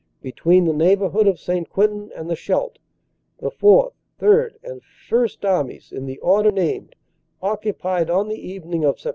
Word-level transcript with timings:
"Between 0.23 0.65
the 0.65 0.73
neighbourhood 0.73 1.27
of 1.27 1.39
St. 1.39 1.69
Quentin 1.69 2.11
and 2.15 2.27
the 2.27 2.35
Scheldt, 2.35 2.79
the 3.37 3.51
Fourth, 3.51 3.93
Third 4.17 4.57
and 4.63 4.81
First 5.07 5.45
Armies 5.45 5.91
in 5.91 6.07
the 6.07 6.17
order 6.21 6.51
named 6.51 6.95
occupied 7.39 8.09
on 8.09 8.27
the 8.27 8.33
evening 8.49 8.83
of 8.83 8.95
Sept. 8.97 9.09